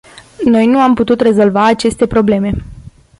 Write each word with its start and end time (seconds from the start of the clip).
Noi 0.43 0.67
nu 0.67 0.79
am 0.79 0.93
putut 0.95 1.21
rezolva 1.21 1.65
aceste 1.65 2.07
probleme. 2.07 2.53